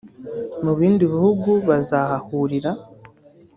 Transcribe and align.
mubindi 0.63 1.03
bihugu 1.13 1.49
bazahahurira 1.67 2.71